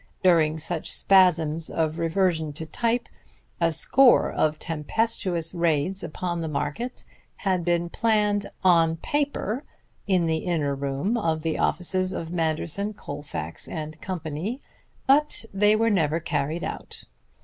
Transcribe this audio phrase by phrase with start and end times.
[0.23, 3.07] During such spasms of reversion to type
[3.59, 7.03] a score of tempestuous raids upon the market
[7.35, 9.63] had been planned on paper
[10.07, 14.59] in the inner room of the offices of Manderson, Colefax and Company.
[15.05, 17.03] But they were never carried out.